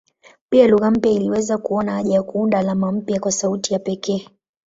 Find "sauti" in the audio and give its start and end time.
3.31-3.73